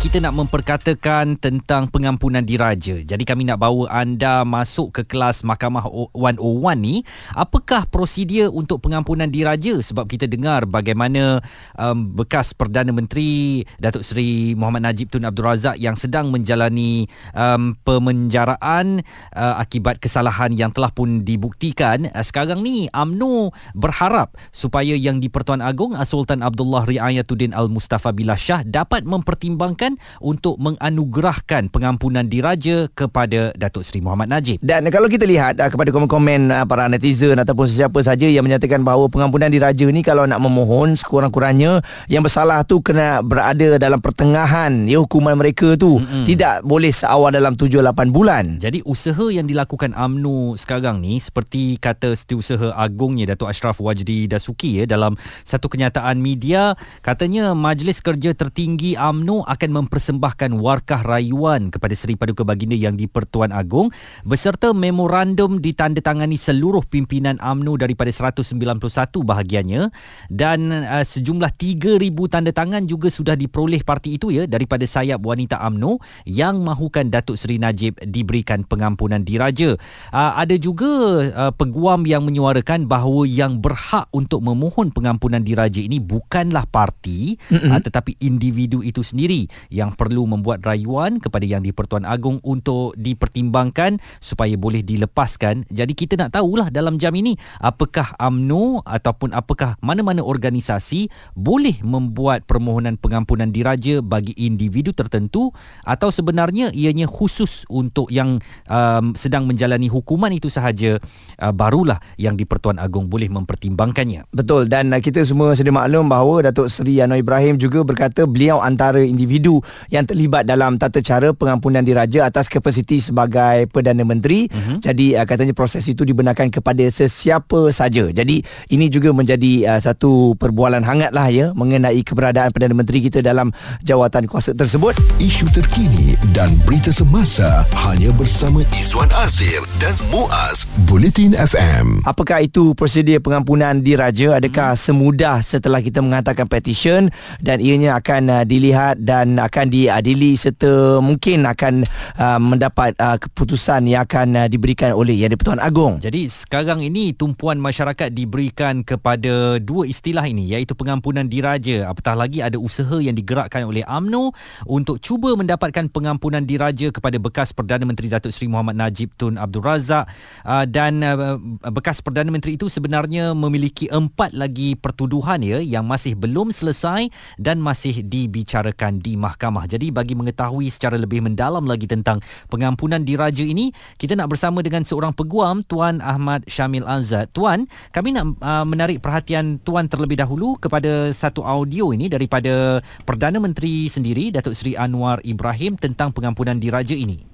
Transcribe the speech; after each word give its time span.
kita 0.00 0.16
nak 0.16 0.32
memperkatakan 0.32 1.36
tentang 1.36 1.84
pengampunan 1.92 2.40
diraja. 2.40 3.04
Jadi 3.04 3.20
kami 3.20 3.44
nak 3.44 3.60
bawa 3.60 3.84
anda 3.92 4.48
masuk 4.48 4.96
ke 4.96 5.02
kelas 5.04 5.44
Mahkamah 5.44 5.84
101 6.16 6.40
ni. 6.80 7.04
Apakah 7.36 7.84
prosedur 7.84 8.48
untuk 8.48 8.80
pengampunan 8.80 9.28
diraja? 9.28 9.76
Sebab 9.76 10.08
kita 10.08 10.24
dengar 10.24 10.64
bagaimana 10.64 11.44
um, 11.76 12.16
bekas 12.16 12.56
Perdana 12.56 12.96
Menteri 12.96 13.60
Datuk 13.76 14.00
Seri 14.00 14.56
Muhammad 14.56 14.88
Najib 14.88 15.12
Tun 15.12 15.28
Abdul 15.28 15.44
Razak 15.44 15.76
yang 15.76 16.00
sedang 16.00 16.32
menjalani 16.32 17.04
um, 17.36 17.76
pemenjaraan 17.84 19.04
uh, 19.36 19.54
akibat 19.60 20.00
kesalahan 20.00 20.56
yang 20.56 20.72
telah 20.72 20.96
pun 20.96 21.28
dibuktikan. 21.28 22.08
Uh, 22.08 22.24
sekarang 22.24 22.64
ni 22.64 22.88
AMNO 22.96 23.52
berharap 23.76 24.32
supaya 24.48 24.96
yang 24.96 25.20
di-Pertuan 25.20 25.60
Agong 25.60 25.92
Sultan 26.08 26.40
Abdullah 26.40 26.88
Riayatuddin 26.88 27.52
Al-Mustafa 27.52 28.16
Billah 28.16 28.40
Shah 28.40 28.64
dapat 28.64 29.04
mempertimbangkan 29.04 29.89
kerajaan 29.90 30.20
untuk 30.22 30.60
menganugerahkan 30.60 31.72
pengampunan 31.72 32.26
diraja 32.26 32.86
kepada 32.92 33.54
Datuk 33.56 33.82
Seri 33.82 34.04
Muhammad 34.04 34.30
Najib. 34.30 34.62
Dan 34.62 34.86
kalau 34.92 35.08
kita 35.08 35.24
lihat 35.26 35.58
uh, 35.58 35.70
kepada 35.70 35.90
komen-komen 35.90 36.52
uh, 36.52 36.64
para 36.68 36.86
netizen 36.86 37.38
ataupun 37.38 37.66
sesiapa 37.66 37.98
saja 38.04 38.28
yang 38.28 38.44
menyatakan 38.44 38.84
bahawa 38.84 39.08
pengampunan 39.08 39.50
diraja 39.50 39.86
ni 39.88 40.04
kalau 40.04 40.28
nak 40.28 40.38
memohon 40.38 40.94
sekurang-kurangnya 40.94 41.80
yang 42.06 42.22
bersalah 42.22 42.62
tu 42.66 42.84
kena 42.84 43.24
berada 43.24 43.80
dalam 43.80 43.98
pertengahan 43.98 44.86
ya 44.86 45.00
hukuman 45.00 45.34
mereka 45.38 45.74
tu 45.78 45.98
mm-hmm. 45.98 46.24
tidak 46.28 46.54
boleh 46.66 46.92
seawal 46.92 47.32
dalam 47.32 47.56
7 47.56 47.80
8 47.80 48.12
bulan. 48.12 48.60
Jadi 48.60 48.84
usaha 48.84 49.32
yang 49.32 49.48
dilakukan 49.48 49.96
AMNO 49.96 50.58
sekarang 50.60 51.00
ni 51.00 51.16
seperti 51.18 51.80
kata 51.80 52.12
setiausaha 52.12 52.76
agungnya 52.76 53.32
Datuk 53.32 53.48
Ashraf 53.48 53.80
Wajdi 53.80 54.28
Dasuki 54.28 54.82
ya 54.82 54.84
dalam 54.84 55.16
satu 55.46 55.70
kenyataan 55.70 56.20
media 56.20 56.76
katanya 57.00 57.56
majlis 57.56 58.02
kerja 58.04 58.36
tertinggi 58.36 58.98
AMNO 58.98 59.46
akan 59.46 59.70
mempersembahkan 59.80 60.52
warkah 60.60 61.00
rayuan 61.00 61.72
kepada 61.72 61.96
Seri 61.96 62.14
Paduka 62.14 62.44
Baginda 62.44 62.76
yang 62.76 63.00
di-Pertuan 63.00 63.50
Agong 63.50 63.88
beserta 64.28 64.76
memorandum 64.76 65.58
ditandatangani 65.58 66.36
seluruh 66.36 66.84
pimpinan 66.84 67.40
AMNO 67.40 67.80
daripada 67.80 68.12
191 68.12 68.76
bahagiannya 69.24 69.88
dan 70.28 70.60
uh, 70.70 71.04
sejumlah 71.04 71.56
3000 71.56 71.98
tanda 72.28 72.52
tangan 72.52 72.84
juga 72.84 73.08
sudah 73.08 73.34
diperoleh 73.34 73.80
parti 73.80 74.20
itu 74.20 74.28
ya 74.28 74.44
daripada 74.44 74.84
sayap 74.84 75.24
wanita 75.24 75.58
AMNO 75.64 75.98
yang 76.28 76.60
mahukan 76.60 77.08
Datuk 77.08 77.40
Seri 77.40 77.56
Najib 77.56 77.96
diberikan 78.04 78.62
pengampunan 78.68 79.24
diraja. 79.24 79.74
Uh, 80.12 80.32
ada 80.36 80.54
juga 80.60 80.90
uh, 81.32 81.52
peguam 81.56 82.04
yang 82.04 82.22
menyuarakan 82.28 82.84
bahawa 82.84 83.24
yang 83.24 83.58
berhak 83.58 84.06
untuk 84.12 84.44
memohon 84.44 84.92
pengampunan 84.92 85.40
diraja 85.40 85.80
ini 85.80 86.02
bukanlah 86.02 86.68
parti 86.68 87.38
uh, 87.50 87.80
tetapi 87.80 88.20
individu 88.20 88.84
itu 88.84 89.00
sendiri 89.00 89.46
yang 89.70 89.94
perlu 89.94 90.26
membuat 90.26 90.66
rayuan 90.66 91.22
kepada 91.22 91.46
yang 91.46 91.62
di 91.62 91.70
Pertuan 91.70 92.02
Agong 92.04 92.42
untuk 92.42 92.92
dipertimbangkan 92.98 94.02
supaya 94.18 94.54
boleh 94.58 94.82
dilepaskan. 94.82 95.64
Jadi 95.70 95.94
kita 95.94 96.18
nak 96.18 96.36
tahulah 96.36 96.68
dalam 96.68 96.98
jam 96.98 97.14
ini 97.14 97.38
apakah 97.62 98.18
AMNO 98.18 98.82
ataupun 98.84 99.32
apakah 99.32 99.78
mana-mana 99.80 100.20
organisasi 100.20 101.08
boleh 101.38 101.78
membuat 101.86 102.44
permohonan 102.44 102.98
pengampunan 102.98 103.48
diraja 103.48 104.02
bagi 104.02 104.34
individu 104.36 104.90
tertentu 104.90 105.54
atau 105.86 106.10
sebenarnya 106.10 106.74
ianya 106.74 107.06
khusus 107.06 107.64
untuk 107.70 108.10
yang 108.10 108.42
um, 108.66 109.14
sedang 109.14 109.46
menjalani 109.46 109.86
hukuman 109.86 110.34
itu 110.34 110.50
sahaja 110.50 110.98
uh, 111.38 111.54
barulah 111.54 112.02
yang 112.18 112.34
di 112.34 112.44
Pertuan 112.44 112.82
Agong 112.82 113.06
boleh 113.06 113.30
mempertimbangkannya. 113.30 114.26
Betul 114.34 114.66
dan 114.66 114.90
uh, 114.90 114.98
kita 114.98 115.22
semua 115.22 115.54
sedia 115.54 115.70
maklum 115.70 116.10
bahawa 116.10 116.50
Datuk 116.50 116.66
Seri 116.66 116.98
Anwar 116.98 117.22
Ibrahim 117.22 117.54
juga 117.56 117.86
berkata 117.86 118.26
beliau 118.26 118.58
antara 118.58 118.98
individu 119.00 119.59
yang 119.92 120.04
terlibat 120.06 120.46
dalam 120.48 120.80
tata 120.80 121.02
cara 121.04 121.34
pengampunan 121.34 121.84
diraja 121.84 122.26
atas 122.28 122.46
kapasiti 122.46 123.02
sebagai 123.02 123.66
Perdana 123.68 124.02
Menteri. 124.06 124.46
Uh-huh. 124.48 124.78
Jadi 124.80 125.18
uh, 125.18 125.26
katanya 125.26 125.52
proses 125.52 125.84
itu 125.90 126.06
dibenarkan 126.06 126.48
kepada 126.48 126.82
sesiapa 126.88 127.68
saja. 127.74 128.08
Jadi 128.08 128.42
ini 128.70 128.86
juga 128.86 129.10
menjadi 129.10 129.76
uh, 129.76 129.80
satu 129.80 130.38
perbualan 130.38 130.82
hangat 130.86 131.10
lah 131.10 131.28
ya 131.28 131.50
mengenai 131.52 132.00
keberadaan 132.06 132.54
Perdana 132.54 132.72
Menteri 132.72 133.02
kita 133.04 133.20
dalam 133.20 133.50
jawatan 133.82 134.30
kuasa 134.30 134.54
tersebut. 134.54 134.94
Isu 135.20 135.50
terkini 135.50 136.14
dan 136.32 136.48
berita 136.64 136.94
semasa 136.94 137.66
hanya 137.88 138.14
bersama 138.14 138.62
Izwan 138.76 139.10
Azir 139.18 139.60
dan 139.82 139.92
Muaz 140.14 140.64
Bulletin 140.86 141.34
FM. 141.34 142.06
Apakah 142.06 142.46
itu 142.46 142.72
prosedur 142.72 143.18
pengampunan 143.18 143.82
diraja? 143.82 144.38
Adakah 144.38 144.72
hmm. 144.72 144.80
semudah 144.80 145.36
setelah 145.42 145.82
kita 145.82 145.98
menghantarkan 146.00 146.46
petition 146.46 147.10
dan 147.42 147.58
ianya 147.58 147.98
akan 147.98 148.22
uh, 148.30 148.44
dilihat 148.46 149.02
dan 149.02 149.36
akan 149.36 149.49
diadili 149.50 150.38
serta 150.38 151.02
mungkin 151.02 151.42
akan 151.42 151.82
uh, 152.14 152.38
mendapat 152.38 152.94
uh, 153.02 153.18
keputusan 153.18 153.90
yang 153.90 154.06
akan 154.06 154.46
uh, 154.46 154.46
diberikan 154.46 154.94
oleh 154.94 155.18
Yang 155.18 155.34
di-Pertuan 155.34 155.58
Agong. 155.58 155.98
Jadi 155.98 156.30
sekarang 156.30 156.86
ini 156.86 157.10
tumpuan 157.10 157.58
masyarakat 157.58 158.14
diberikan 158.14 158.86
kepada 158.86 159.58
dua 159.58 159.90
istilah 159.90 160.22
ini 160.30 160.46
iaitu 160.54 160.78
pengampunan 160.78 161.26
diraja. 161.26 161.90
Apatah 161.90 162.14
lagi 162.14 162.38
ada 162.38 162.62
usaha 162.62 163.02
yang 163.02 163.18
digerakkan 163.18 163.66
oleh 163.66 163.82
AMNO 163.82 164.30
untuk 164.70 165.02
cuba 165.02 165.34
mendapatkan 165.34 165.90
pengampunan 165.90 166.46
diraja 166.46 166.94
kepada 166.94 167.18
bekas 167.18 167.50
Perdana 167.50 167.82
Menteri 167.82 168.06
Datuk 168.06 168.30
Seri 168.30 168.46
Muhammad 168.46 168.78
Najib 168.78 169.10
Tun 169.18 169.34
Abdul 169.34 169.66
Razak 169.66 170.06
uh, 170.46 170.64
dan 170.70 171.02
uh, 171.02 171.36
bekas 171.74 171.98
Perdana 171.98 172.30
Menteri 172.30 172.54
itu 172.54 172.70
sebenarnya 172.70 173.34
memiliki 173.34 173.90
empat 173.90 174.30
lagi 174.38 174.78
pertuduhan 174.78 175.42
ya 175.42 175.58
yang 175.58 175.82
masih 175.90 176.14
belum 176.14 176.54
selesai 176.54 177.10
dan 177.34 177.58
masih 177.58 178.06
dibicarakan 178.06 179.02
di 179.02 179.18
mahkamah 179.18 179.39
mahkamah. 179.40 179.64
Jadi 179.64 179.88
bagi 179.88 180.12
mengetahui 180.12 180.68
secara 180.68 181.00
lebih 181.00 181.24
mendalam 181.24 181.64
lagi 181.64 181.88
tentang 181.88 182.20
pengampunan 182.52 183.00
diraja 183.00 183.40
ini, 183.40 183.72
kita 183.96 184.12
nak 184.12 184.36
bersama 184.36 184.60
dengan 184.60 184.84
seorang 184.84 185.16
peguam 185.16 185.64
Tuan 185.64 186.04
Ahmad 186.04 186.44
Syamil 186.44 186.84
Azad. 186.84 187.32
Tuan, 187.32 187.64
kami 187.96 188.12
nak 188.12 188.36
uh, 188.44 188.68
menarik 188.68 189.00
perhatian 189.00 189.56
tuan 189.64 189.88
terlebih 189.88 190.20
dahulu 190.20 190.60
kepada 190.60 191.08
satu 191.16 191.40
audio 191.40 191.96
ini 191.96 192.12
daripada 192.12 192.84
Perdana 193.08 193.40
Menteri 193.40 193.88
sendiri 193.88 194.28
Datuk 194.28 194.52
Seri 194.52 194.76
Anwar 194.76 195.24
Ibrahim 195.24 195.80
tentang 195.80 196.12
pengampunan 196.12 196.60
diraja 196.60 196.92
ini. 196.92 197.24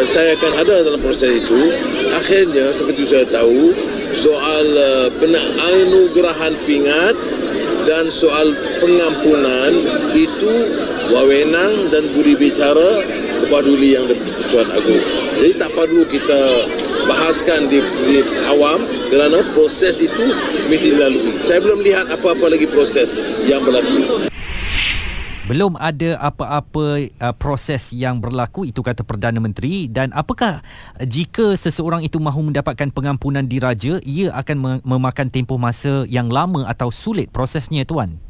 Saya 0.00 0.32
akan 0.34 0.64
ada 0.64 0.82
dalam 0.82 1.00
proses 1.04 1.44
itu. 1.44 1.60
Akhirnya 2.16 2.72
seperti 2.72 3.04
saya 3.04 3.28
tahu 3.28 3.76
soal 4.16 4.64
uh, 4.72 5.08
penganugerahan 5.20 6.56
pingat 6.64 7.14
dan 7.84 8.08
soal 8.10 8.50
pengampunan 8.82 9.72
itu 10.16 10.52
wawenang 11.10 11.90
dan 11.90 12.10
budi 12.14 12.38
bicara 12.38 13.02
kepaduli 13.46 13.98
yang 13.98 14.06
Tuan 14.50 14.68
Agung. 14.70 15.02
Jadi 15.36 15.50
tak 15.58 15.70
perlu 15.74 16.06
kita 16.06 16.40
bahaskan 17.10 17.66
di, 17.66 17.82
di 18.06 18.22
awam 18.46 18.86
kerana 19.10 19.42
proses 19.50 19.98
itu 19.98 20.24
mesti 20.70 20.94
dilalui. 20.94 21.34
Saya 21.42 21.58
belum 21.58 21.82
lihat 21.82 22.06
apa-apa 22.14 22.46
lagi 22.46 22.70
proses 22.70 23.10
yang 23.42 23.62
berlaku. 23.66 24.30
Belum 25.50 25.74
ada 25.82 26.14
apa-apa 26.22 27.10
uh, 27.10 27.34
proses 27.34 27.90
yang 27.90 28.22
berlaku 28.22 28.70
itu 28.70 28.86
kata 28.86 29.02
Perdana 29.02 29.42
Menteri 29.42 29.90
dan 29.90 30.14
apakah 30.14 30.62
jika 31.02 31.58
seseorang 31.58 32.06
itu 32.06 32.22
mahu 32.22 32.54
mendapatkan 32.54 32.86
pengampunan 32.94 33.42
diraja 33.42 33.98
ia 34.06 34.30
akan 34.30 34.86
memakan 34.86 35.26
tempoh 35.26 35.58
masa 35.58 36.06
yang 36.06 36.30
lama 36.30 36.70
atau 36.70 36.94
sulit 36.94 37.34
prosesnya 37.34 37.82
tuan? 37.82 38.29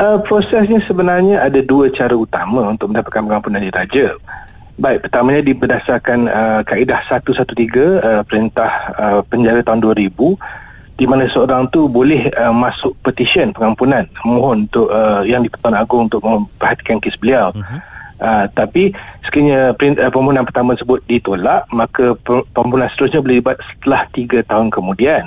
Uh, 0.00 0.18
prosesnya 0.24 0.80
sebenarnya 0.82 1.42
ada 1.44 1.60
dua 1.60 1.92
cara 1.92 2.16
utama 2.16 2.72
untuk 2.72 2.90
mendapatkan 2.90 3.22
pengampunan 3.22 3.62
diraja. 3.62 4.16
Baik, 4.80 5.04
pertamanya 5.04 5.44
berdasarkan 5.52 6.26
uh, 6.26 6.60
kaedah 6.64 7.04
113 7.06 7.44
uh, 8.00 8.22
perintah 8.24 8.70
uh, 8.96 9.20
penjara 9.28 9.60
tahun 9.60 9.84
2000 9.84 10.10
di 10.96 11.04
mana 11.08 11.24
seorang 11.28 11.66
tu 11.72 11.88
boleh 11.88 12.30
uh, 12.36 12.54
masuk 12.54 12.94
petition 13.02 13.50
pengampunan 13.50 14.04
mohon 14.22 14.68
untuk 14.70 14.92
uh, 14.92 15.24
yang 15.24 15.42
di-Pertuan 15.42 15.76
Agong 15.76 16.06
untuk 16.06 16.22
memperhatikan 16.22 17.00
kes 17.00 17.18
beliau. 17.18 17.50
Uh-huh. 17.52 17.80
Uh, 18.22 18.46
tapi 18.54 18.94
sekiranya 19.26 19.74
uh, 19.74 20.10
permohonan 20.14 20.46
pertama 20.46 20.78
tersebut 20.78 21.02
ditolak 21.10 21.66
maka 21.74 22.14
permohonan 22.54 22.86
seterusnya 22.94 23.18
boleh 23.18 23.42
dibuat 23.42 23.58
setelah 23.66 24.02
3 24.14 24.46
tahun 24.46 24.68
kemudian. 24.70 25.24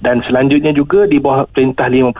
Dan 0.00 0.24
selanjutnya 0.24 0.72
juga 0.72 1.04
di 1.04 1.20
bawah 1.20 1.44
perintah 1.50 1.90
54 1.90 2.16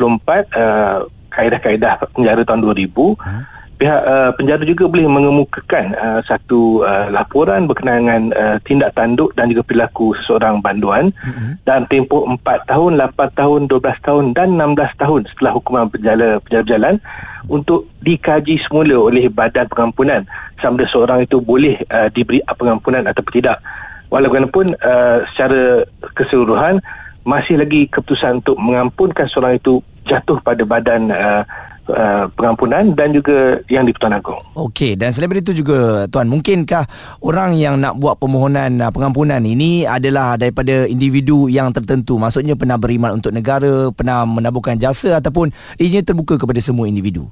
uh, 0.52 1.08
kaedah-kaedah 1.30 2.02
penjara 2.12 2.42
tahun 2.42 2.60
2000 2.66 2.90
hmm. 2.90 3.42
pihak 3.80 4.02
uh, 4.04 4.30
penjara 4.36 4.62
juga 4.66 4.84
boleh 4.90 5.08
mengemukakan 5.08 5.96
uh, 5.96 6.20
satu 6.26 6.84
uh, 6.84 7.08
laporan 7.08 7.64
berkenaan 7.64 8.02
dengan 8.04 8.22
uh, 8.36 8.56
tindak 8.66 8.92
tanduk 8.92 9.32
dan 9.38 9.48
juga 9.48 9.64
perilaku 9.64 10.12
seseorang 10.18 10.60
banduan 10.60 11.14
hmm. 11.24 11.62
dan 11.64 11.88
tempoh 11.88 12.28
4 12.28 12.44
tahun 12.68 13.00
8 13.00 13.40
tahun 13.40 13.60
12 13.70 14.06
tahun 14.06 14.24
dan 14.36 14.48
16 14.58 15.00
tahun 15.00 15.20
setelah 15.30 15.52
hukuman 15.56 15.88
penjara 15.88 16.42
penjara 16.44 16.62
berjalan 16.66 16.94
untuk 17.48 17.88
dikaji 18.04 18.60
semula 18.60 19.00
oleh 19.00 19.32
badan 19.32 19.64
pengampunan 19.70 20.28
sama 20.60 20.76
ada 20.82 20.86
seorang 20.90 21.24
itu 21.24 21.40
boleh 21.40 21.80
uh, 21.88 22.12
diberi 22.12 22.44
pengampunan 22.58 23.06
atau 23.08 23.24
tidak 23.32 23.62
Walaupun 24.10 24.74
uh, 24.82 25.22
secara 25.30 25.86
keseluruhan 26.18 26.82
masih 27.22 27.62
lagi 27.62 27.86
keputusan 27.86 28.42
untuk 28.42 28.58
mengampunkan 28.58 29.30
seorang 29.30 29.54
itu 29.54 29.78
jatuh 30.08 30.41
pada 30.41 30.62
badan 30.64 31.12
uh, 31.12 31.43
uh, 31.91 32.25
pengampunan 32.35 32.94
dan 32.94 33.12
juga 33.12 33.61
yang 33.69 33.85
di 33.85 33.93
Pertuan 33.93 34.17
Agong. 34.17 34.41
Okey 34.56 34.94
dan 34.97 35.11
selain 35.12 35.41
itu 35.41 35.52
juga 35.52 36.06
tuan 36.08 36.31
mungkinkah 36.31 36.87
orang 37.25 37.58
yang 37.58 37.79
nak 37.79 37.99
buat 37.99 38.17
permohonan 38.17 38.81
uh, 38.81 38.91
pengampunan 38.93 39.43
ini 39.43 39.85
adalah 39.85 40.38
daripada 40.41 40.87
individu 40.87 41.50
yang 41.50 41.70
tertentu 41.75 42.17
maksudnya 42.17 42.55
pernah 42.55 42.79
beriman 42.81 43.19
untuk 43.19 43.35
negara, 43.35 43.91
pernah 43.93 44.25
menaburkan 44.25 44.79
jasa 44.79 45.19
ataupun 45.19 45.52
ianya 45.76 46.05
terbuka 46.05 46.38
kepada 46.41 46.58
semua 46.62 46.87
individu. 46.87 47.29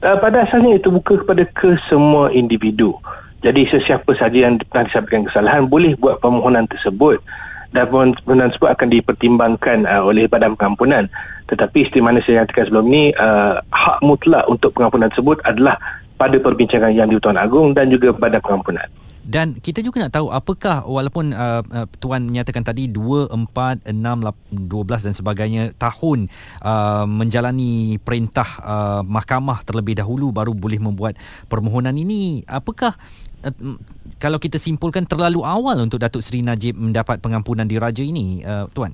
Uh, 0.00 0.16
pada 0.16 0.48
asalnya 0.48 0.80
itu 0.80 0.88
buka 0.88 1.20
kepada 1.20 1.44
ke 1.44 1.76
semua 1.88 2.32
individu. 2.32 2.96
Jadi 3.40 3.64
sesiapa 3.64 4.12
saja 4.20 4.48
yang 4.48 4.60
pernah 4.60 4.84
disabitkan 4.84 5.24
kesalahan 5.24 5.64
boleh 5.64 5.96
buat 5.96 6.20
permohonan 6.20 6.68
tersebut 6.68 7.24
dan 7.70 7.86
permohonan 7.86 8.50
tersebut 8.50 8.70
akan 8.74 8.88
dipertimbangkan 8.90 9.78
uh, 9.86 10.02
oleh 10.02 10.26
Badan 10.26 10.58
Pengampunan. 10.58 11.06
Tetapi 11.46 11.86
seperti 11.86 12.02
mana 12.02 12.18
saya 12.22 12.42
nyatakan 12.42 12.70
sebelum 12.70 12.86
ini, 12.90 13.14
uh, 13.14 13.58
hak 13.62 13.98
mutlak 14.02 14.46
untuk 14.50 14.74
pengampunan 14.74 15.10
tersebut 15.10 15.38
adalah 15.46 15.78
pada 16.18 16.36
perbincangan 16.36 16.92
yang 16.92 17.08
di 17.08 17.16
Tuan 17.16 17.38
Agong 17.38 17.72
dan 17.72 17.88
juga 17.88 18.10
Badan 18.12 18.42
Pengampunan. 18.42 18.86
Dan 19.30 19.62
kita 19.62 19.78
juga 19.78 20.02
nak 20.02 20.18
tahu 20.18 20.32
apakah 20.34 20.82
walaupun 20.90 21.30
uh, 21.30 21.62
uh, 21.62 21.86
tuan 22.02 22.26
menyatakan 22.26 22.66
tadi 22.66 22.90
2 22.90 23.30
4 23.30 23.86
6 23.86 23.94
12 23.94 25.06
dan 25.06 25.14
sebagainya 25.14 25.62
tahun 25.78 26.26
uh, 26.66 27.06
menjalani 27.06 28.02
perintah 28.02 28.48
uh, 28.58 29.02
mahkamah 29.06 29.62
terlebih 29.62 30.02
dahulu 30.02 30.34
baru 30.34 30.50
boleh 30.50 30.82
membuat 30.82 31.14
permohonan 31.46 31.94
ini 31.94 32.42
apakah 32.48 32.98
uh, 33.44 33.76
kalau 34.20 34.36
kita 34.36 34.60
simpulkan 34.60 35.08
terlalu 35.08 35.40
awal 35.44 35.80
untuk 35.80 36.00
Datuk 36.00 36.20
Seri 36.20 36.44
Najib 36.44 36.76
mendapat 36.76 37.20
pengampunan 37.24 37.64
di 37.64 37.80
Raja 37.80 38.04
ini, 38.04 38.44
uh, 38.44 38.68
Tuan? 38.72 38.92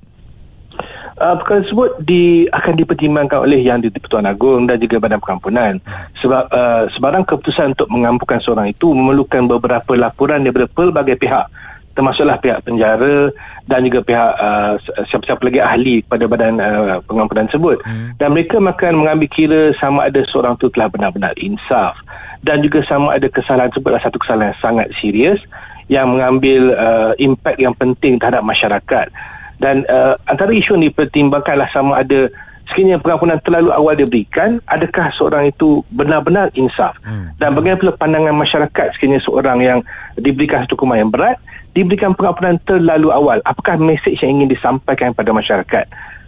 Uh, 1.17 1.33
perkara 1.41 1.65
tersebut 1.65 1.97
di, 2.05 2.45
akan 2.53 2.77
dipertimbangkan 2.77 3.41
oleh 3.41 3.57
Yang 3.65 3.89
di-Pertuan 3.89 4.29
Agong 4.29 4.69
dan 4.69 4.77
juga 4.77 5.01
Badan 5.01 5.17
Pengampunan. 5.17 5.81
Sebab 6.21 6.43
uh, 6.53 6.83
sebarang 6.93 7.25
keputusan 7.25 7.73
untuk 7.73 7.89
mengampunkan 7.89 8.37
seorang 8.37 8.69
itu 8.69 8.93
memerlukan 8.93 9.49
beberapa 9.49 9.97
laporan 9.97 10.45
daripada 10.45 10.69
pelbagai 10.69 11.17
pihak 11.17 11.49
termasuklah 11.97 12.37
pihak 12.37 12.61
penjara 12.61 13.33
dan 13.65 13.81
juga 13.81 14.05
pihak 14.05 14.31
uh, 14.37 14.77
siapa-siapa 15.09 15.41
lagi 15.41 15.59
ahli 15.59 15.95
pada 16.05 16.29
badan 16.29 16.61
uh, 16.61 17.01
pengampunan 17.09 17.49
tersebut. 17.49 17.81
Hmm. 17.81 18.13
dan 18.21 18.37
mereka 18.37 18.61
akan 18.61 18.93
mengambil 19.01 19.27
kira 19.33 19.61
sama 19.81 20.05
ada 20.05 20.21
seorang 20.29 20.53
itu 20.53 20.69
telah 20.69 20.87
benar-benar 20.93 21.33
insaf. 21.41 21.97
Dan 22.45 22.61
juga 22.61 22.85
sama 22.85 23.17
ada 23.17 23.25
kesalahan 23.25 23.73
tersebut 23.73 23.89
adalah 23.89 24.05
satu 24.05 24.17
kesalahan 24.21 24.53
yang 24.53 24.61
sangat 24.61 24.87
serius 24.93 25.41
yang 25.89 26.07
mengambil 26.13 26.77
uh, 26.77 27.11
impak 27.17 27.57
yang 27.57 27.73
penting 27.73 28.21
terhadap 28.21 28.45
masyarakat. 28.45 29.09
Dan 29.57 29.81
uh, 29.89 30.13
antara 30.29 30.53
isu 30.53 30.77
yang 30.77 30.93
dipertimbangkanlah 30.93 31.65
sama 31.73 32.05
ada 32.05 32.29
sekiranya 32.67 32.99
pengampunan 32.99 33.39
terlalu 33.39 33.71
awal 33.71 33.95
diberikan 33.95 34.59
adakah 34.67 35.07
seorang 35.15 35.47
itu 35.49 35.81
benar-benar 35.89 36.51
insaf 36.53 36.99
hmm. 37.01 37.39
dan 37.39 37.55
bagaimana 37.55 37.79
pula 37.79 37.93
pandangan 37.95 38.35
masyarakat 38.35 38.87
sekiranya 38.93 39.23
seorang 39.23 39.57
yang 39.63 39.79
diberikan 40.19 40.67
satu 40.67 40.75
hukuman 40.75 40.99
yang 40.99 41.11
berat 41.11 41.39
diberikan 41.71 42.11
pengampunan 42.11 42.59
terlalu 42.67 43.09
awal 43.09 43.39
apakah 43.47 43.79
mesej 43.79 44.19
yang 44.19 44.41
ingin 44.41 44.51
disampaikan 44.51 45.15
kepada 45.15 45.31
masyarakat 45.31 45.85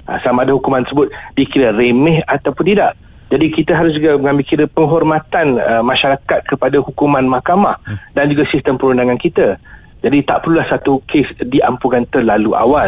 uh, 0.07 0.17
sama 0.23 0.47
ada 0.47 0.55
hukuman 0.55 0.87
tersebut 0.87 1.11
dikira 1.35 1.75
remeh 1.75 2.23
ataupun 2.23 2.63
tidak 2.63 2.95
jadi 3.29 3.45
kita 3.53 3.77
harus 3.77 3.93
juga 3.93 4.17
mengambil 4.17 4.45
kira 4.47 4.65
penghormatan 4.65 5.59
uh, 5.59 5.83
masyarakat 5.85 6.39
kepada 6.47 6.79
hukuman 6.79 7.27
mahkamah 7.27 7.77
hmm. 7.83 8.15
dan 8.15 8.25
juga 8.31 8.47
sistem 8.47 8.79
perundangan 8.79 9.19
kita 9.19 9.59
jadi 9.99 10.23
tak 10.23 10.47
perlulah 10.47 10.63
satu 10.63 11.03
kes 11.03 11.35
diampunkan 11.43 12.07
terlalu 12.07 12.55
awal. 12.55 12.87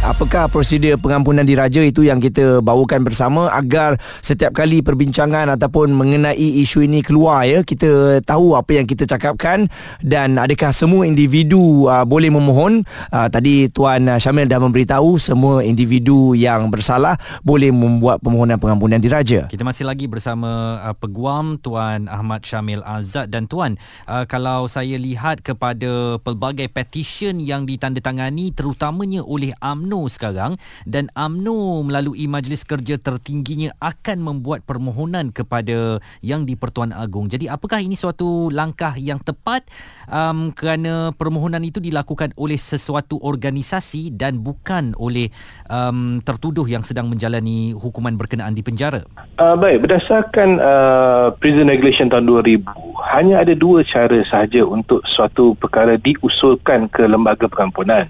Apakah 0.00 0.48
prosedur 0.48 0.96
pengampunan 0.96 1.44
diraja 1.44 1.84
itu 1.84 2.00
yang 2.00 2.24
kita 2.24 2.64
bawakan 2.64 3.04
bersama 3.04 3.52
agar 3.52 4.00
setiap 4.24 4.56
kali 4.56 4.80
perbincangan 4.80 5.52
ataupun 5.60 5.92
mengenai 5.92 6.40
isu 6.64 6.88
ini 6.88 7.04
keluar 7.04 7.44
ya? 7.44 7.60
Kita 7.60 8.24
tahu 8.24 8.56
apa 8.56 8.80
yang 8.80 8.88
kita 8.88 9.04
cakapkan 9.04 9.68
dan 10.00 10.40
adakah 10.40 10.72
semua 10.72 11.04
individu 11.04 11.84
uh, 11.84 12.08
boleh 12.08 12.32
memohon? 12.32 12.80
Uh, 13.12 13.28
tadi 13.28 13.68
tuan 13.68 14.08
Syamil 14.16 14.48
dah 14.48 14.56
memberitahu 14.56 15.20
semua 15.20 15.60
individu 15.60 16.32
yang 16.32 16.72
bersalah 16.72 17.20
boleh 17.44 17.68
membuat 17.68 18.24
permohonan 18.24 18.56
pengampunan 18.56 19.04
diraja. 19.04 19.52
Kita 19.52 19.68
masih 19.68 19.84
lagi 19.84 20.08
bersama 20.08 20.80
uh, 20.80 20.96
peguam 20.96 21.60
tuan 21.60 22.08
Ahmad 22.08 22.40
Syamil 22.48 22.80
Azad. 22.88 23.28
Dan 23.28 23.52
tuan 23.52 23.76
uh, 24.08 24.24
kalau 24.24 24.64
saya 24.64 24.96
lihat 24.96 25.44
kepada 25.44 26.16
pelbagai 26.24 26.72
petition 26.72 27.36
yang 27.36 27.68
ditandatangani 27.68 28.56
terutamanya 28.56 29.20
oleh 29.20 29.52
UMNO 29.60 29.89
UMNO 29.90 30.06
sekarang 30.06 30.54
dan 30.86 31.10
UMNO 31.18 31.82
melalui 31.90 32.30
majlis 32.30 32.62
kerja 32.62 32.94
tertingginya 32.94 33.74
akan 33.82 34.22
membuat 34.22 34.62
permohonan 34.62 35.34
kepada 35.34 35.98
yang 36.22 36.46
di 36.46 36.54
Pertuan 36.54 36.94
Agong. 36.94 37.26
Jadi 37.26 37.50
apakah 37.50 37.82
ini 37.82 37.98
suatu 37.98 38.54
langkah 38.54 38.94
yang 38.94 39.18
tepat 39.18 39.66
um, 40.06 40.54
kerana 40.54 41.10
permohonan 41.18 41.66
itu 41.66 41.82
dilakukan 41.82 42.30
oleh 42.38 42.54
sesuatu 42.54 43.18
organisasi 43.18 44.14
dan 44.14 44.38
bukan 44.38 44.94
oleh 44.94 45.34
um, 45.66 46.22
tertuduh 46.22 46.70
yang 46.70 46.86
sedang 46.86 47.10
menjalani 47.10 47.74
hukuman 47.74 48.14
berkenaan 48.14 48.54
di 48.54 48.62
penjara? 48.62 49.02
Uh, 49.42 49.58
baik, 49.58 49.90
berdasarkan 49.90 50.62
uh, 50.62 51.34
Prison 51.42 51.66
Regulation 51.66 52.06
tahun 52.06 52.30
2000, 52.30 52.62
hanya 53.10 53.42
ada 53.42 53.58
dua 53.58 53.82
cara 53.82 54.22
sahaja 54.22 54.62
untuk 54.62 55.02
suatu 55.02 55.58
perkara 55.58 55.98
diusulkan 55.98 56.86
ke 56.86 57.10
lembaga 57.10 57.50
pengampunan 57.50 58.06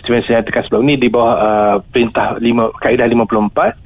seperti 0.00 0.16
yang 0.16 0.24
saya 0.26 0.36
nyatakan 0.40 0.62
sebelum 0.66 0.82
ni 0.88 0.94
di 0.96 1.08
bawah 1.12 1.36
uh, 1.36 1.76
perintah 1.92 2.40
lima, 2.40 2.72
kaedah 2.80 3.06
54 3.06 3.76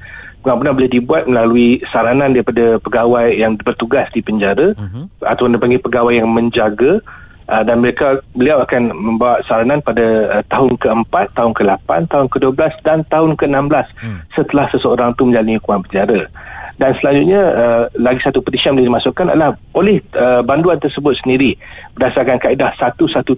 pengampunan 0.45 0.77
boleh 0.77 0.91
dibuat 0.93 1.23
melalui 1.25 1.81
saranan 1.89 2.29
daripada 2.29 2.77
pegawai 2.77 3.33
yang 3.33 3.57
bertugas 3.57 4.05
di 4.13 4.21
penjara 4.21 4.77
uh-huh. 4.77 5.09
atau 5.25 5.49
dipanggil 5.49 5.81
pegawai 5.81 6.13
yang 6.21 6.29
menjaga 6.29 7.01
uh, 7.49 7.63
dan 7.65 7.81
mereka 7.81 8.21
beliau 8.33 8.61
akan 8.61 8.93
membawa 8.93 9.41
saranan 9.45 9.79
pada 9.81 10.39
uh, 10.39 10.43
tahun 10.49 10.77
keempat, 10.77 11.33
tahun 11.33 11.51
ke-8, 11.53 11.89
tahun 12.09 12.27
ke-12 12.29 12.71
dan 12.85 12.99
tahun 13.07 13.31
ke-16 13.37 13.71
uh-huh. 13.73 14.19
setelah 14.33 14.65
seseorang 14.69 15.09
itu 15.13 15.23
menjalani 15.25 15.53
hukuman 15.57 15.81
penjara 15.85 16.21
dan 16.75 16.91
selanjutnya 16.99 17.41
uh, 17.55 17.83
lagi 17.95 18.19
satu 18.19 18.43
petisi 18.43 18.67
yang 18.67 18.75
dimasukkan 18.75 19.31
adalah 19.31 19.55
oleh 19.71 20.03
uh, 20.19 20.43
banduan 20.43 20.75
tersebut 20.75 21.15
sendiri 21.15 21.55
berdasarkan 21.95 22.35
kaedah 22.35 22.75
113 22.75 23.31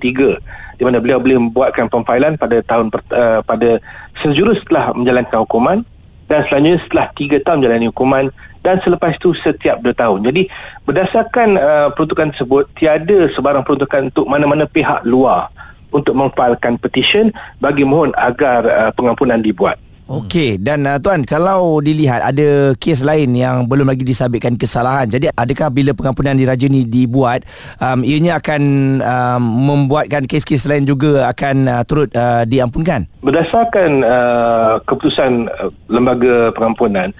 di 0.77 0.83
mana 0.85 0.97
beliau 0.97 1.21
boleh 1.21 1.37
membuatkan 1.37 1.85
pemfailan 1.85 2.33
pada 2.37 2.65
tahun 2.65 2.89
uh, 3.13 3.45
pada 3.45 3.77
sejurus 4.25 4.65
setelah 4.65 4.89
menjalankan 4.97 5.45
hukuman 5.45 5.77
dan 6.25 6.41
selanjutnya 6.49 6.81
setelah 6.81 7.07
3 7.13 7.45
tahun 7.45 7.57
menjalani 7.61 7.87
hukuman 7.93 8.25
dan 8.67 8.83
selepas 8.83 9.15
itu 9.15 9.31
setiap 9.31 9.79
2 9.79 9.95
tahun. 9.95 10.19
Jadi 10.27 10.51
berdasarkan 10.83 11.55
uh, 11.55 11.87
peruntukan 11.95 12.35
tersebut 12.35 12.67
tiada 12.75 13.31
sebarang 13.31 13.63
peruntukan 13.63 14.11
untuk 14.11 14.27
mana-mana 14.27 14.67
pihak 14.67 15.07
luar 15.07 15.47
untuk 15.95 16.11
memfailkan 16.19 16.75
petition 16.75 17.31
bagi 17.63 17.87
mohon 17.87 18.11
agar 18.19 18.67
uh, 18.67 18.91
pengampunan 18.91 19.39
dibuat. 19.39 19.79
Okey 20.07 20.55
dan 20.55 20.87
uh, 20.87 20.95
tuan 21.03 21.27
kalau 21.27 21.83
dilihat 21.83 22.23
ada 22.23 22.71
kes 22.79 23.03
lain 23.03 23.27
yang 23.35 23.67
belum 23.67 23.91
lagi 23.91 24.07
disabitkan 24.07 24.55
kesalahan. 24.55 25.03
Jadi 25.03 25.27
adakah 25.35 25.67
bila 25.67 25.91
pengampunan 25.91 26.31
diraja 26.31 26.63
ni 26.71 26.87
dibuat 26.87 27.43
um, 27.83 28.07
ianya 28.07 28.39
akan 28.39 28.63
um, 29.03 29.43
membuatkan 29.67 30.23
kes-kes 30.23 30.63
lain 30.63 30.87
juga 30.87 31.27
akan 31.27 31.55
uh, 31.67 31.83
turut 31.83 32.07
uh, 32.15 32.47
diampunkan? 32.47 33.03
Berdasarkan 33.19 34.07
uh, 34.07 34.79
keputusan 34.87 35.51
uh, 35.51 35.67
lembaga 35.91 36.55
pengampunan 36.55 37.11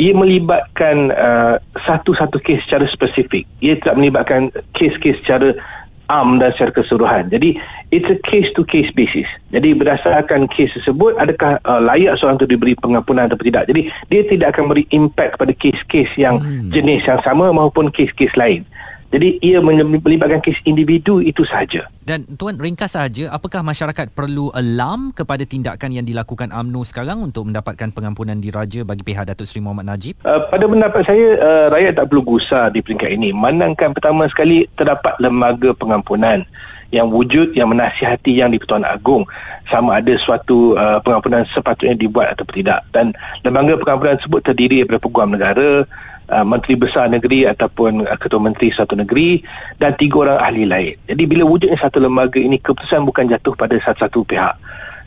ia 0.00 0.12
melibatkan 0.16 1.12
uh, 1.12 1.56
satu-satu 1.84 2.40
kes 2.40 2.64
secara 2.64 2.88
spesifik. 2.88 3.44
Ia 3.60 3.76
tidak 3.76 3.96
melibatkan 4.00 4.48
kes-kes 4.72 5.20
secara 5.20 5.52
am 6.12 6.36
dan 6.36 6.52
secara 6.52 6.72
keseluruhan. 6.76 7.32
Jadi 7.32 7.56
it's 7.88 8.08
a 8.08 8.18
case 8.20 8.52
to 8.52 8.64
case 8.64 8.92
basis. 8.92 9.28
Jadi 9.52 9.72
berdasarkan 9.72 10.48
kes 10.48 10.76
tersebut 10.76 11.16
adakah 11.16 11.56
uh, 11.64 11.80
layak 11.80 12.16
seorang 12.20 12.36
itu 12.40 12.48
diberi 12.48 12.74
pengampunan 12.76 13.28
atau 13.28 13.40
tidak. 13.40 13.68
Jadi 13.68 13.88
dia 14.12 14.22
tidak 14.28 14.56
akan 14.56 14.72
beri 14.72 14.84
impact 14.92 15.40
kepada 15.40 15.52
kes-kes 15.56 16.10
yang 16.20 16.40
hmm. 16.40 16.72
jenis 16.72 17.04
yang 17.08 17.20
sama 17.24 17.52
maupun 17.52 17.88
kes-kes 17.88 18.32
lain. 18.36 18.64
Jadi 19.12 19.36
ia 19.44 19.60
melibatkan 19.60 20.40
kes 20.40 20.64
individu 20.64 21.20
itu 21.20 21.44
sahaja. 21.44 21.84
Dan 22.00 22.24
tuan 22.40 22.56
ringkas 22.56 22.96
sahaja 22.96 23.28
apakah 23.28 23.60
masyarakat 23.60 24.08
perlu 24.10 24.48
alarm 24.56 25.12
kepada 25.12 25.44
tindakan 25.44 25.92
yang 25.92 26.08
dilakukan 26.08 26.48
AMNO 26.48 26.80
sekarang 26.88 27.20
untuk 27.20 27.44
mendapatkan 27.44 27.92
pengampunan 27.92 28.40
diraja 28.40 28.82
bagi 28.88 29.04
pihak 29.04 29.28
Datuk 29.28 29.44
Seri 29.44 29.60
Muhammad 29.60 29.92
Najib? 29.92 30.16
Uh, 30.24 30.48
pada 30.48 30.64
pendapat 30.64 31.04
saya 31.04 31.26
uh, 31.38 31.66
rakyat 31.68 31.92
tak 32.00 32.06
perlu 32.08 32.24
gusar 32.24 32.72
di 32.72 32.80
peringkat 32.80 33.12
ini. 33.12 33.36
Manangkan 33.36 33.92
pertama 33.92 34.24
sekali 34.32 34.64
terdapat 34.80 35.12
lembaga 35.20 35.76
pengampunan 35.76 36.48
yang 36.92 37.08
wujud 37.08 37.56
yang 37.56 37.72
menasihati 37.72 38.36
yang 38.36 38.52
di-Pertuan 38.52 38.84
Agong 38.84 39.24
sama 39.64 40.00
ada 40.00 40.12
suatu 40.20 40.76
uh, 40.76 41.00
pengampunan 41.00 41.44
sepatutnya 41.48 41.96
dibuat 41.96 42.36
atau 42.36 42.44
tidak 42.52 42.84
dan 42.92 43.16
lembaga 43.40 43.80
pengampunan 43.80 44.16
tersebut 44.20 44.40
terdiri 44.44 44.84
daripada 44.84 45.00
peguam 45.00 45.32
negara 45.32 45.88
uh, 46.32 46.46
menteri 46.48 46.74
besar 46.80 47.12
negeri 47.12 47.44
ataupun 47.44 48.08
uh, 48.08 48.16
ketua 48.16 48.40
menteri 48.40 48.72
satu 48.72 48.96
negeri 48.96 49.44
dan 49.76 49.92
tiga 50.00 50.24
orang 50.24 50.38
ahli 50.40 50.64
lain. 50.64 50.94
Jadi 51.04 51.22
bila 51.28 51.44
wujudnya 51.44 51.76
satu 51.76 52.00
lembaga 52.00 52.40
ini 52.40 52.56
keputusan 52.56 53.04
bukan 53.04 53.28
jatuh 53.28 53.52
pada 53.52 53.76
satu-satu 53.76 54.24
pihak. 54.24 54.56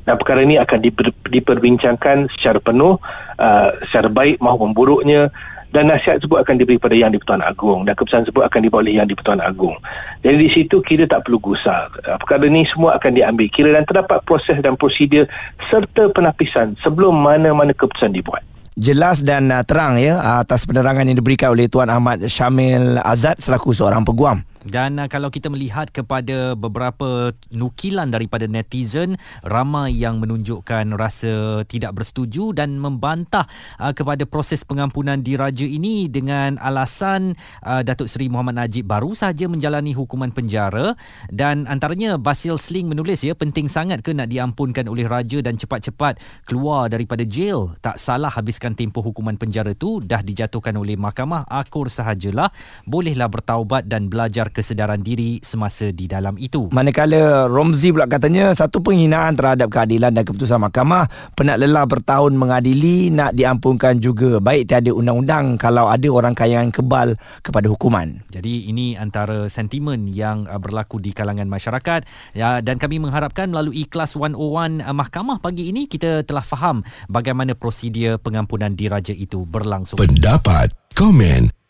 Dan 0.06 0.22
perkara 0.22 0.46
ini 0.46 0.62
akan 0.62 0.86
diper, 0.86 1.10
diperbincangkan 1.34 2.30
secara 2.30 2.62
penuh 2.62 3.02
uh, 3.42 3.70
secara 3.90 4.06
baik 4.06 4.38
maupun 4.38 4.70
buruknya. 4.78 5.34
Dan 5.74 5.92
nasihat 5.92 6.24
tersebut 6.24 6.40
akan 6.40 6.56
diberi 6.56 6.80
pada 6.80 6.96
Yang 6.96 7.20
di-Pertuan 7.20 7.44
Agong 7.44 7.84
dan 7.84 8.00
keputusan 8.00 8.24
tersebut 8.24 8.48
akan 8.48 8.60
dibawa 8.64 8.80
oleh 8.88 8.96
Yang 8.96 9.08
di-Pertuan 9.12 9.42
Agong. 9.44 9.76
Jadi 10.24 10.38
di 10.40 10.48
situ 10.48 10.80
kita 10.80 11.04
tak 11.04 11.28
perlu 11.28 11.42
gusar. 11.42 11.92
Uh, 12.06 12.16
perkara 12.16 12.48
ini 12.48 12.64
semua 12.64 12.96
akan 12.96 13.12
diambil. 13.12 13.50
Kira 13.52 13.76
dan 13.76 13.84
terdapat 13.84 14.24
proses 14.24 14.62
dan 14.64 14.80
prosedur 14.80 15.28
serta 15.68 16.08
penapisan 16.16 16.80
sebelum 16.80 17.12
mana-mana 17.18 17.76
keputusan 17.76 18.16
dibuat 18.16 18.46
jelas 18.76 19.24
dan 19.24 19.50
uh, 19.50 19.64
terang 19.64 19.98
ya 19.98 20.44
atas 20.44 20.68
penerangan 20.68 21.08
yang 21.08 21.18
diberikan 21.18 21.52
oleh 21.56 21.72
Tuan 21.72 21.88
Ahmad 21.88 22.28
Syamil 22.28 23.00
Azad 23.02 23.40
selaku 23.40 23.72
seorang 23.72 24.04
peguam. 24.04 24.44
Dan 24.66 24.98
uh, 24.98 25.06
kalau 25.06 25.30
kita 25.30 25.54
melihat 25.54 25.94
kepada 25.94 26.58
beberapa 26.58 27.30
nukilan 27.54 28.10
daripada 28.10 28.50
netizen, 28.50 29.16
ramai 29.46 29.94
yang 29.94 30.18
menunjukkan 30.18 30.98
rasa 30.98 31.62
tidak 31.70 32.02
bersetuju 32.02 32.58
dan 32.58 32.82
membantah 32.82 33.46
uh, 33.78 33.94
kepada 33.94 34.26
proses 34.26 34.66
pengampunan 34.66 35.22
diraja 35.22 35.70
ini 35.70 36.10
dengan 36.10 36.58
alasan 36.58 37.38
uh, 37.62 37.86
Datuk 37.86 38.10
Seri 38.10 38.26
Muhammad 38.26 38.58
Najib 38.66 38.90
baru 38.90 39.14
saja 39.14 39.46
menjalani 39.46 39.94
hukuman 39.94 40.34
penjara 40.34 40.98
dan 41.30 41.70
antaranya 41.70 42.18
Basil 42.18 42.58
Sling 42.58 42.90
menulis 42.90 43.22
ya 43.22 43.38
penting 43.38 43.70
sangat 43.70 44.02
ke 44.02 44.18
nak 44.18 44.34
diampunkan 44.34 44.90
oleh 44.90 45.06
raja 45.06 45.46
dan 45.46 45.62
cepat-cepat 45.62 46.18
keluar 46.50 46.90
daripada 46.90 47.22
jail. 47.22 47.78
Tak 47.86 48.02
salah 48.02 48.34
habiskan 48.34 48.74
tempoh 48.74 49.06
hukuman 49.06 49.38
penjara 49.38 49.78
tu 49.78 50.02
dah 50.02 50.26
dijatuhkan 50.26 50.74
oleh 50.74 50.98
mahkamah 50.98 51.46
akur 51.46 51.86
sahajalah 51.86 52.50
bolehlah 52.90 53.30
bertaubat 53.30 53.86
dan 53.86 54.10
belajar 54.10 54.50
kesedaran 54.56 55.04
diri 55.04 55.44
semasa 55.44 55.92
di 55.92 56.08
dalam 56.08 56.40
itu. 56.40 56.72
Manakala 56.72 57.52
Romzi 57.52 57.92
pula 57.92 58.08
katanya 58.08 58.56
satu 58.56 58.80
penghinaan 58.80 59.36
terhadap 59.36 59.68
keadilan 59.68 60.16
dan 60.16 60.24
keputusan 60.24 60.64
mahkamah 60.64 61.12
penat 61.36 61.60
lelah 61.60 61.84
bertahun 61.84 62.32
mengadili 62.32 63.12
nak 63.12 63.36
diampunkan 63.36 64.00
juga 64.00 64.40
baik 64.40 64.72
tiada 64.72 64.96
undang-undang 64.96 65.60
kalau 65.60 65.92
ada 65.92 66.08
orang 66.08 66.32
kaya 66.32 66.64
yang 66.64 66.72
kebal 66.72 67.20
kepada 67.44 67.68
hukuman. 67.68 68.24
Jadi 68.32 68.72
ini 68.72 68.96
antara 68.96 69.52
sentimen 69.52 70.08
yang 70.08 70.48
uh, 70.48 70.56
berlaku 70.56 71.04
di 71.04 71.12
kalangan 71.12 71.52
masyarakat 71.52 72.08
ya 72.32 72.64
dan 72.64 72.80
kami 72.80 73.04
mengharapkan 73.04 73.52
melalui 73.52 73.84
kelas 73.90 74.16
101 74.16 74.40
uh, 74.40 74.96
mahkamah 74.96 75.44
pagi 75.44 75.68
ini 75.68 75.92
kita 75.92 76.24
telah 76.24 76.46
faham 76.46 76.86
bagaimana 77.12 77.58
prosedur 77.58 78.22
pengampunan 78.22 78.72
diraja 78.72 79.12
itu 79.12 79.44
berlangsung. 79.44 80.00
Pendapat, 80.00 80.72
komen 80.96 81.55